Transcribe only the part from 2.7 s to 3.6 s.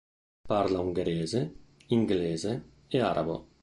e arabo.